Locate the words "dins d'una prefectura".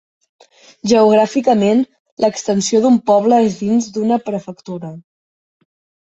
3.59-4.91